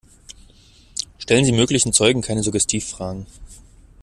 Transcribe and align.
Stellen 1.19 1.45
Sie 1.45 1.51
möglichen 1.51 1.93
Zeugen 1.93 2.23
keine 2.23 2.41
Suggestivfragen. 2.41 3.27